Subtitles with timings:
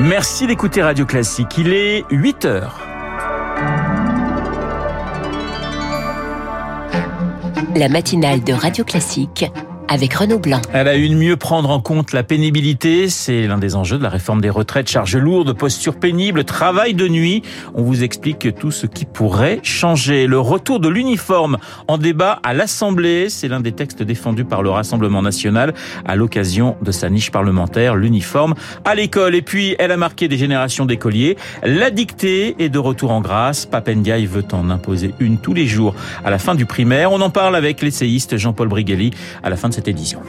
[0.00, 1.58] Merci d'écouter Radio Classique.
[1.58, 2.80] Il est 8 heures.
[7.74, 9.44] La matinale de Radio Classique
[9.88, 10.60] avec Renaud Blanc.
[10.72, 13.08] Elle a une mieux prendre en compte la pénibilité.
[13.08, 14.88] C'est l'un des enjeux de la réforme des retraites.
[14.88, 17.42] Charges lourdes, posture pénible, travail de nuit.
[17.74, 20.26] On vous explique tout ce qui pourrait changer.
[20.26, 21.58] Le retour de l'uniforme
[21.88, 23.28] en débat à l'Assemblée.
[23.30, 25.74] C'est l'un des textes défendus par le Rassemblement national
[26.04, 27.96] à l'occasion de sa niche parlementaire.
[27.96, 29.34] L'uniforme à l'école.
[29.34, 31.36] Et puis, elle a marqué des générations d'écoliers.
[31.62, 33.66] La dictée est de retour en grâce.
[33.66, 35.94] Papendiaï veut en imposer une tous les jours
[36.24, 37.12] à la fin du primaire.
[37.12, 39.12] On en parle avec l'essayiste Jean-Paul Brigelli
[39.42, 40.20] à la fin de cette édition.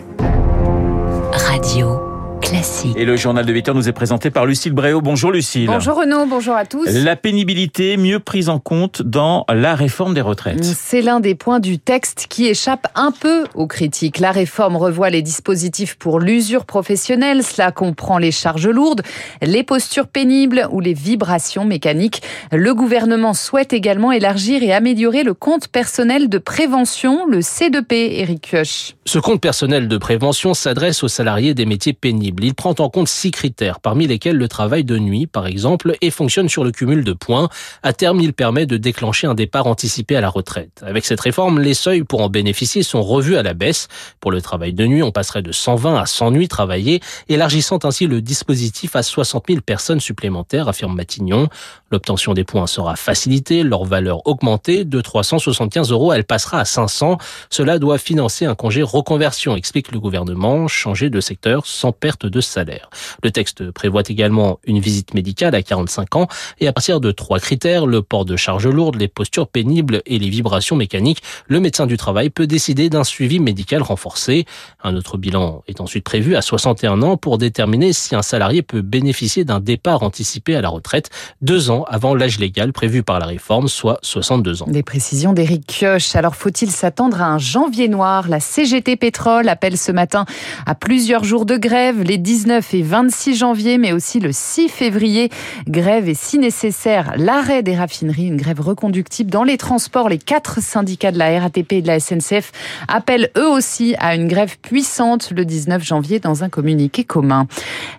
[1.33, 2.08] Radio.
[2.49, 2.97] Classique.
[2.97, 5.01] Et le journal de 8 heures nous est présenté par Lucille Bréau.
[5.01, 5.67] Bonjour Lucille.
[5.67, 6.87] Bonjour Renaud, bonjour à tous.
[6.87, 10.63] La pénibilité mieux prise en compte dans la réforme des retraites.
[10.63, 14.17] C'est l'un des points du texte qui échappe un peu aux critiques.
[14.17, 17.43] La réforme revoit les dispositifs pour l'usure professionnelle.
[17.43, 19.03] Cela comprend les charges lourdes,
[19.43, 22.23] les postures pénibles ou les vibrations mécaniques.
[22.51, 28.49] Le gouvernement souhaite également élargir et améliorer le compte personnel de prévention, le C2P, Eric
[28.49, 28.95] Kioch.
[29.05, 32.38] Ce compte personnel de prévention s'adresse aux salariés des métiers pénibles.
[32.43, 36.11] Il prend en compte six critères, parmi lesquels le travail de nuit, par exemple, et
[36.11, 37.49] fonctionne sur le cumul de points.
[37.83, 40.83] À terme, il permet de déclencher un départ anticipé à la retraite.
[40.85, 43.87] Avec cette réforme, les seuils pour en bénéficier sont revus à la baisse.
[44.19, 48.07] Pour le travail de nuit, on passerait de 120 à 100 nuits travaillées, élargissant ainsi
[48.07, 51.47] le dispositif à 60 000 personnes supplémentaires, affirme Matignon.
[51.91, 54.85] L'obtention des points sera facilitée, leur valeur augmentée.
[54.85, 57.17] De 375 euros, elle passera à 500.
[57.49, 62.41] Cela doit financer un congé reconversion, explique le gouvernement, changer de secteur sans perte de
[62.41, 62.89] salaire.
[63.23, 66.27] Le texte prévoit également une visite médicale à 45 ans
[66.59, 70.19] et à partir de trois critères, le port de charges lourdes, les postures pénibles et
[70.19, 74.45] les vibrations mécaniques, le médecin du travail peut décider d'un suivi médical renforcé.
[74.83, 78.81] Un autre bilan est ensuite prévu à 61 ans pour déterminer si un salarié peut
[78.81, 81.09] bénéficier d'un départ anticipé à la retraite
[81.41, 84.67] deux ans avant l'âge légal prévu par la réforme, soit 62 ans.
[84.67, 86.15] Des précisions d'Éric Kioch.
[86.15, 88.27] Alors faut-il s'attendre à un janvier noir?
[88.27, 90.25] La CGT Pétrole appelle ce matin
[90.65, 95.29] à plusieurs jours de grève 19 et 26 janvier, mais aussi le 6 février.
[95.67, 100.09] Grève et si nécessaire, l'arrêt des raffineries, une grève reconductible dans les transports.
[100.09, 102.51] Les quatre syndicats de la RATP et de la SNCF
[102.87, 107.47] appellent eux aussi à une grève puissante le 19 janvier dans un communiqué commun.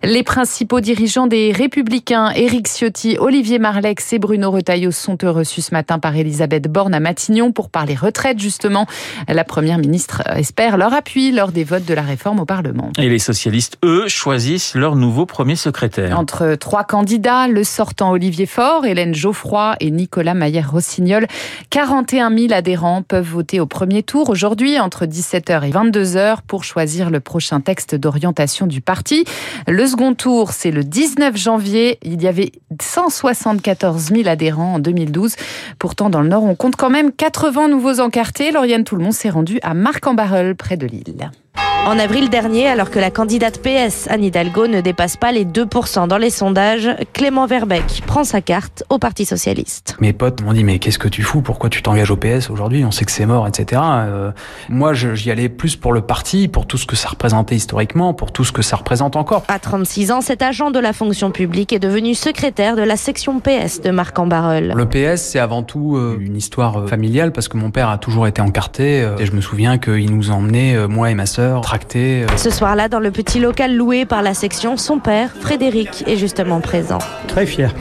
[0.02, 5.74] Les principaux dirigeants des Républicains, Éric Ciotti, Olivier Marlex et Bruno Retailleau sont reçus ce
[5.74, 8.86] matin par Elisabeth Borne à Matignon pour parler retraite justement.
[9.28, 12.90] La première ministre espère leur appui lors des votes de la réforme au Parlement.
[12.98, 16.18] Et les socialistes, eux, choisissent leur nouveau premier secrétaire.
[16.18, 21.26] Entre trois candidats, le sortant Olivier Faure, Hélène Geoffroy et Nicolas Maillère-Rossignol,
[21.70, 27.10] 41 000 adhérents peuvent voter au premier tour aujourd'hui entre 17h et 22h pour choisir
[27.10, 29.24] le prochain texte d'orientation du parti.
[29.66, 31.98] Le second tour, c'est le 19 janvier.
[32.02, 35.36] Il y avait 174 000 adhérents en 2012.
[35.78, 38.50] Pourtant, dans le Nord, on compte quand même 80 nouveaux encartés.
[38.50, 41.30] Lauriane Tout-le-Monde s'est rendue à Marc-en-Barœul, près de Lille.
[41.86, 46.06] En avril dernier, alors que la candidate PS, Anne Hidalgo, ne dépasse pas les 2%
[46.08, 49.96] dans les sondages, Clément Verbeck prend sa carte au Parti Socialiste.
[49.98, 51.40] Mes potes m'ont dit mais qu'est-ce que tu fous?
[51.40, 52.84] Pourquoi tu t'engages au PS aujourd'hui?
[52.84, 53.80] On sait que c'est mort, etc.
[53.82, 54.30] Euh,
[54.68, 58.30] moi, j'y allais plus pour le parti, pour tout ce que ça représentait historiquement, pour
[58.30, 59.42] tout ce que ça représente encore.
[59.48, 63.40] À 36 ans, cet agent de la fonction publique est devenu secrétaire de la section
[63.40, 64.74] PS de Marc-en-Barœul.
[64.76, 67.96] Le PS, c'est avant tout euh, une histoire euh, familiale parce que mon père a
[67.96, 72.26] toujours été encarté et je me souviens qu'il nous emmenait, moi et ma sœur, tracter.
[72.36, 76.60] Ce soir-là, dans le petit local loué par la section, son père, Frédéric, est justement
[76.60, 76.98] présent.
[77.28, 77.74] Très fier.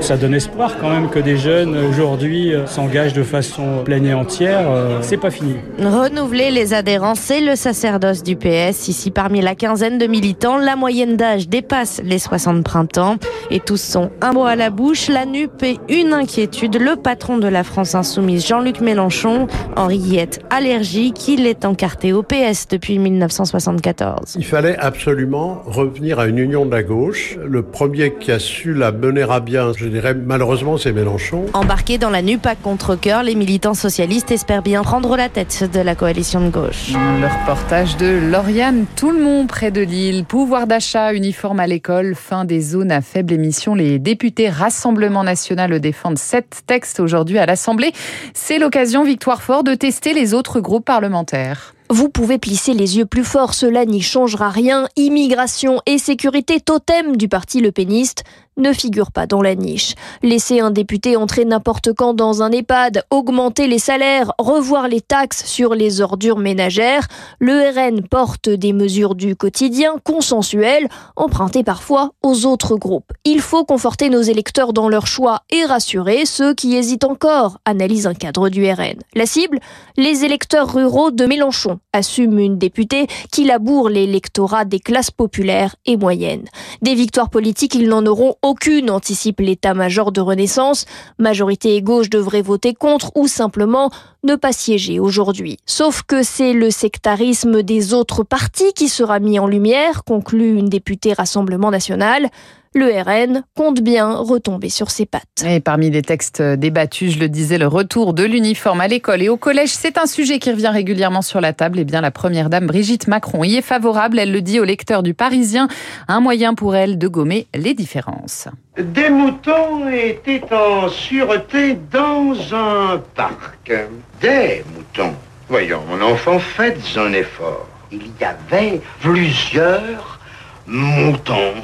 [0.00, 4.66] Ça donne espoir quand même que des jeunes aujourd'hui s'engagent de façon pleine et entière.
[5.02, 5.56] C'est pas fini.
[5.78, 8.88] Renouveler les adhérents, c'est le sacerdoce du PS.
[8.88, 13.16] Ici, parmi la quinzaine de militants, la moyenne d'âge dépasse les 60 printemps.
[13.50, 16.80] Et tous sont un mot à la bouche, la nupe et une inquiétude.
[16.80, 19.46] Le patron de la France Insoumise, Jean-Luc Mélenchon,
[19.76, 24.36] Henriette allergique, il est encarté au PS depuis 1974.
[24.38, 27.36] Il fallait absolument revenir à une union de la gauche.
[27.44, 31.46] Le premier qui a su la mener à bien, je dirais malheureusement, c'est Mélenchon.
[31.52, 35.80] Embarqués dans la nupe à contre-coeur, les militants socialistes espèrent bien prendre la tête de
[35.80, 36.92] la coalition de gauche.
[36.92, 40.24] Le reportage de Lauriane Tout le monde près de Lille.
[40.24, 43.74] Pouvoir d'achat, uniforme à l'école, fin des zones à faible émission.
[43.74, 47.92] Les députés Rassemblement National défendent sept textes aujourd'hui à l'Assemblée.
[48.34, 51.75] C'est l'occasion, Victoire Fort, de tester les autres groupes parlementaires.
[51.88, 54.88] Vous pouvez plisser les yeux plus fort, cela n'y changera rien.
[54.96, 58.24] Immigration et sécurité totem du parti Le Péniste.
[58.56, 59.94] Ne figure pas dans la niche.
[60.22, 65.44] Laisser un député entrer n'importe quand dans un EHPAD, augmenter les salaires, revoir les taxes
[65.44, 67.06] sur les ordures ménagères,
[67.38, 73.12] le RN porte des mesures du quotidien consensuelles, empruntées parfois aux autres groupes.
[73.24, 78.06] Il faut conforter nos électeurs dans leur choix et rassurer ceux qui hésitent encore, analyse
[78.06, 78.96] un cadre du RN.
[79.14, 79.58] La cible
[79.96, 85.96] Les électeurs ruraux de Mélenchon, assume une députée qui laboure l'électorat des classes populaires et
[85.96, 86.46] moyennes.
[86.82, 90.86] Des victoires politiques, ils n'en auront aucune, anticipe l'état-major de Renaissance.
[91.18, 93.90] Majorité et gauche devraient voter contre ou simplement
[94.22, 95.58] ne pas siéger aujourd'hui.
[95.66, 100.68] Sauf que c'est le sectarisme des autres partis qui sera mis en lumière, conclut une
[100.68, 102.30] députée Rassemblement national
[102.76, 105.44] le RN compte bien retomber sur ses pattes.
[105.46, 109.30] Et parmi les textes débattus, je le disais, le retour de l'uniforme à l'école et
[109.30, 111.78] au collège, c'est un sujet qui revient régulièrement sur la table.
[111.78, 114.18] Et eh bien, la première dame Brigitte Macron y est favorable.
[114.18, 115.68] Elle le dit au lecteur du Parisien,
[116.06, 118.48] un moyen pour elle de gommer les différences.
[118.78, 123.72] Des moutons étaient en sûreté dans un parc.
[124.20, 125.14] Des moutons.
[125.48, 127.66] Voyons, mon enfant, faites un effort.
[127.90, 130.20] Il y avait plusieurs
[130.66, 131.54] moutons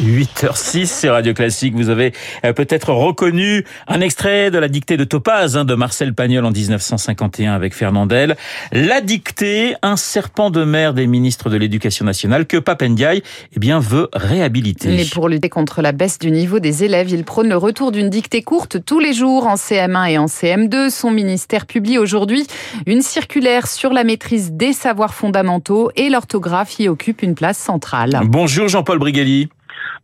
[0.00, 1.74] 8h06, c'est Radio Classique.
[1.74, 2.12] Vous avez
[2.44, 6.52] euh, peut-être reconnu un extrait de la dictée de Topaz hein, de Marcel Pagnol en
[6.52, 8.36] 1951 avec Fernandel.
[8.72, 13.22] La dictée, un serpent de mer des ministres de l'Éducation nationale que Papendiaï
[13.54, 14.88] eh bien, veut réhabiliter.
[14.88, 18.08] Mais pour lutter contre la baisse du niveau des élèves, il prône le retour d'une
[18.08, 20.90] dictée courte tous les jours en CM1 et en CM2.
[20.90, 22.46] Son ministère publie aujourd'hui
[22.86, 28.20] une circulaire sur la maîtrise des savoirs fondamentaux et l'orthographe y occupe une place centrale.
[28.24, 29.48] Bonjour Jean-Paul Brigelli.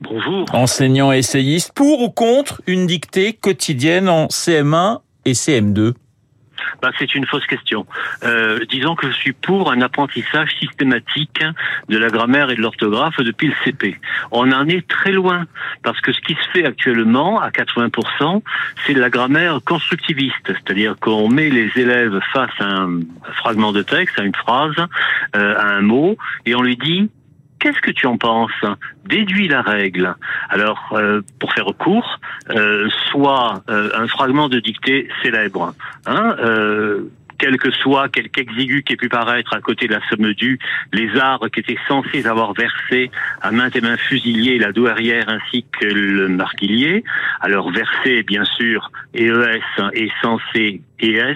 [0.01, 0.47] Bonjour.
[0.53, 5.95] Enseignant et essayiste, pour ou contre une dictée quotidienne en CM1 et CM2
[6.83, 7.87] bah, c'est une fausse question.
[8.25, 11.43] Euh, disons que je suis pour un apprentissage systématique
[11.89, 13.99] de la grammaire et de l'orthographe depuis le CP.
[14.31, 15.47] On en est très loin,
[15.83, 18.43] parce que ce qui se fait actuellement, à 80%,
[18.87, 23.01] c'est de la grammaire constructiviste, c'est-à-dire qu'on met les élèves face à un
[23.35, 24.77] fragment de texte, à une phrase,
[25.37, 26.17] euh, à un mot,
[26.47, 27.11] et on lui dit
[27.65, 28.51] Qu'est-ce que tu en penses
[29.07, 30.15] Déduis la règle.
[30.51, 32.21] Alors, euh, pour faire court,
[32.51, 35.73] euh, soit euh, un fragment de dictée célèbre.
[36.05, 36.37] Hein,
[37.45, 40.59] quel que soit quelque exigu qui ait pu paraître à côté de la somme due,
[40.95, 43.11] les arbres qui étaient censés avoir versé
[43.43, 47.05] à maintes et mains fusiliers la douairière ainsi que le marquilier.
[47.43, 49.61] Alors versé, bien sûr, EES
[49.93, 51.35] est censé ES.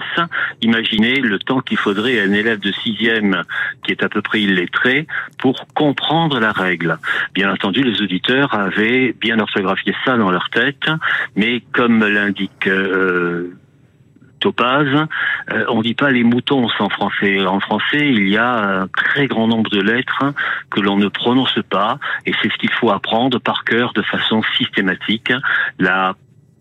[0.63, 3.43] Imaginez le temps qu'il faudrait à un élève de sixième
[3.85, 5.05] qui est à peu près illettré
[5.37, 6.97] pour comprendre la règle.
[7.35, 10.89] Bien entendu, les auditeurs avaient bien orthographié ça dans leur tête,
[11.35, 13.53] mais comme l'indique euh,
[14.39, 14.87] Topaz,
[15.51, 17.45] euh, on dit pas les moutons en français.
[17.45, 20.33] En français, il y a un très grand nombre de lettres
[20.69, 24.41] que l'on ne prononce pas, et c'est ce qu'il faut apprendre par cœur de façon
[24.57, 25.31] systématique.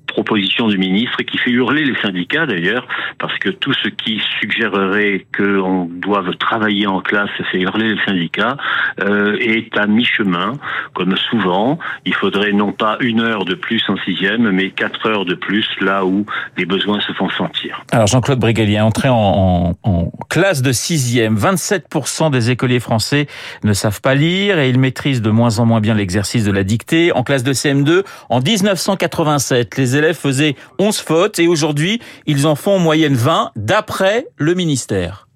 [0.08, 2.86] Proposition du ministre qui fait hurler les syndicats d'ailleurs,
[3.18, 8.56] parce que tout ce qui suggérerait qu'on doive travailler en classe fait hurler les syndicats,
[9.00, 10.54] euh, est à mi-chemin,
[10.94, 11.78] comme souvent.
[12.04, 15.66] Il faudrait non pas une heure de plus en sixième, mais quatre heures de plus
[15.80, 16.26] là où
[16.56, 17.84] les besoins se font sentir.
[17.92, 23.26] Alors Jean-Claude Brigalier, entré en, en, classe de sixième, 27% des écoliers français
[23.64, 26.64] ne savent pas lire et ils maîtrisent de moins en moins bien l'exercice de la
[26.64, 27.12] dictée.
[27.12, 32.54] En classe de CM2, en 1987, les élèves faisaient 11 fautes et aujourd'hui, ils en
[32.54, 35.28] font en moyenne 20 d'après le ministère.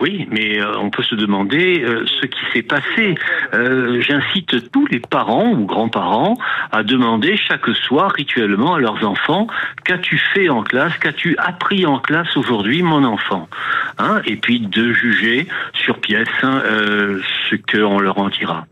[0.00, 3.14] Oui, mais euh, on peut se demander euh, ce qui s'est passé.
[3.52, 6.38] Euh, j'incite tous les parents ou grands-parents
[6.72, 9.46] à demander chaque soir rituellement à leurs enfants
[9.84, 13.48] qu'as-tu fait en classe, qu'as-tu appris en classe aujourd'hui, mon enfant?
[13.98, 16.62] Hein Et puis de juger sur pièce hein,
[17.50, 18.66] ce qu'on leur en dira.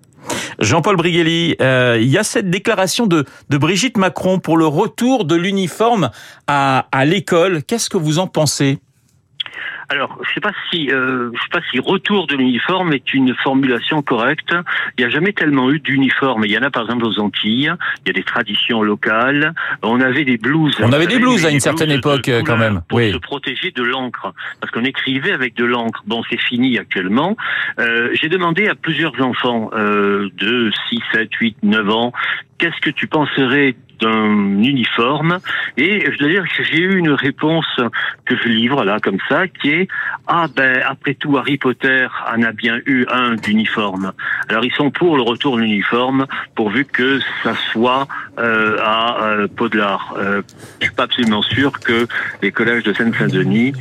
[0.59, 5.35] Jean-Paul Brigelli, euh, il y a cette déclaration de, Brigitte Macron pour le retour de
[5.35, 6.11] l'uniforme
[6.47, 7.63] à l'école.
[7.63, 8.79] Qu'est-ce que vous en pensez?
[9.91, 13.35] Alors, je sais pas si, euh, je sais pas si retour de l'uniforme est une
[13.37, 14.55] formulation correcte.
[14.97, 16.45] Il n'y a jamais tellement eu d'uniforme.
[16.45, 17.73] Il y en a par exemple aux Antilles.
[18.05, 19.55] Il y a des traditions locales.
[19.83, 20.77] On avait des blouses.
[20.83, 22.83] On avait des blouses à une certaine époque quand même.
[22.89, 26.03] Pour se protéger de l'encre, parce qu'on écrivait avec de l'encre.
[26.07, 27.37] Bon, c'est fini actuellement.
[27.79, 32.13] Euh, J'ai demandé à plusieurs enfants euh, de 6, 7, 8, 9 ans
[32.59, 35.39] qu'est-ce que tu penserais d'un uniforme
[35.77, 37.81] et je dois dire que j'ai eu une réponse
[38.25, 39.89] que je livre là comme ça qui est
[40.27, 44.13] ah ben après tout Harry Potter en a bien eu un d'uniforme
[44.49, 48.07] alors ils sont pour le retour de l'uniforme pourvu que ça soit
[48.39, 50.15] euh, à euh, Podelard.
[50.17, 50.43] Euh,
[50.81, 52.07] je suis pas absolument sûr que
[52.43, 53.73] les collèges de Seine-Saint-Denis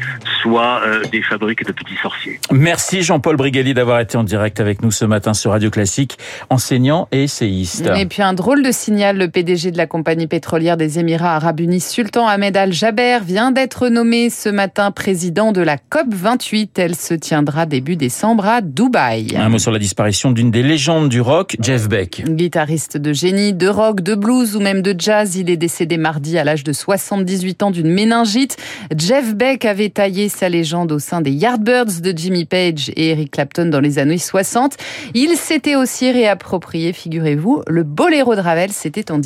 [0.41, 2.39] soient euh, des fabriques de petits sorciers.
[2.51, 6.17] Merci Jean-Paul Brigelli d'avoir été en direct avec nous ce matin sur Radio Classique,
[6.49, 7.89] enseignant et essayiste.
[7.95, 11.59] Et puis un drôle de signal, le PDG de la compagnie pétrolière des Émirats Arabes
[11.59, 16.79] Unis, Sultan Ahmed Al-Jaber, vient d'être nommé ce matin président de la COP 28.
[16.79, 19.35] Elle se tiendra début décembre à Dubaï.
[19.35, 22.23] Un mot sur la disparition d'une des légendes du rock, Jeff Beck.
[22.25, 26.37] Guitariste de génie, de rock, de blues ou même de jazz, il est décédé mardi
[26.37, 28.55] à l'âge de 78 ans d'une méningite.
[28.95, 33.31] Jeff Beck avait taillé sa légende au sein des Yardbirds de Jimmy Page et Eric
[33.31, 34.77] Clapton dans les années 60.
[35.13, 39.17] Il s'était aussi réapproprié, figurez-vous, le boléro de Ravel, c'était en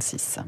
[0.00, 0.40] 1966.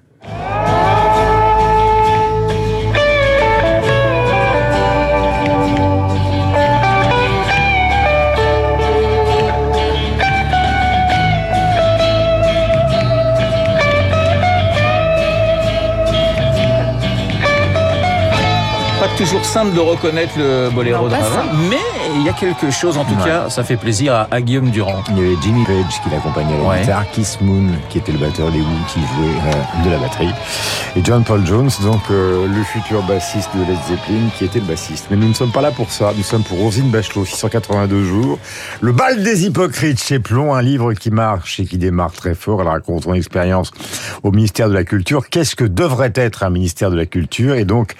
[19.00, 22.96] Pas toujours simple de reconnaître le boléro de Ravel, mais il y a quelque chose,
[22.96, 23.24] en tout Ouais.
[23.24, 25.02] cas, ça fait plaisir à, à Guillaume Durand.
[25.10, 26.80] Il y avait Jimmy Page qui l'accompagnait à la Ouais.
[26.80, 30.30] guitare, Keith Moon qui était le batteur des Who qui jouait euh, de la batterie,
[30.96, 34.66] et John Paul Jones, donc euh, le futur bassiste de Led Zeppelin qui était le
[34.66, 35.06] bassiste.
[35.10, 38.38] Mais nous ne sommes pas là pour ça, nous sommes pour Rosine Bachelot, 682 jours.
[38.80, 42.60] Le bal des hypocrites chez Plomb, un livre qui marche et qui démarre très fort.
[42.62, 43.70] Elle raconte son expérience
[44.22, 45.28] au ministère de la Culture.
[45.28, 47.54] Qu'est-ce que devrait être un ministère de la Culture?
[47.54, 47.94] Et donc,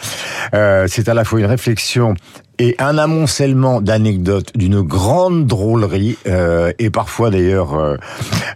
[0.55, 2.15] euh, c'est à la fois une réflexion
[2.63, 7.97] et un amoncellement d'anecdotes d'une grande drôlerie euh, et parfois d'ailleurs euh,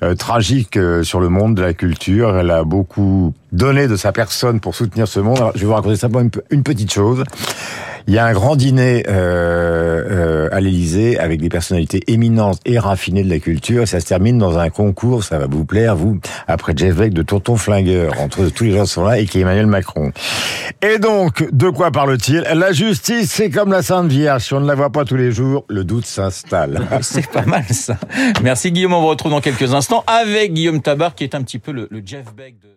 [0.05, 2.37] euh, tragique sur le monde de la culture.
[2.37, 5.51] Elle a beaucoup donné de sa personne pour soutenir ce monde.
[5.57, 7.25] Je vais vous raconter simplement une petite chose.
[8.09, 12.79] Il y a un grand dîner euh, euh, à l'Élysée avec des personnalités éminentes et
[12.79, 13.83] raffinées de la culture.
[13.83, 17.13] Et ça se termine dans un concours, ça va vous plaire, vous, après Jeff Beck,
[17.13, 20.13] de Tonton Flingueur, entre tous les gens sont là, et qui est Emmanuel Macron.
[20.83, 22.47] Et donc, de quoi parle-t-il?
[22.55, 24.43] La justice, c'est comme la Sainte Vierge.
[24.43, 26.87] Si on ne la voit pas tous les jours, le doute s'installe.
[27.01, 27.97] C'est pas mal ça.
[28.43, 31.59] Merci Guillaume, on vous retrouve dans quelques instants avec Guillaume Tabar qui est un petit
[31.59, 32.76] peu le, le Jeff Beck de...